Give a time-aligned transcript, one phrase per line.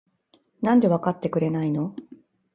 [0.63, 1.95] なんでわかってくれないの？？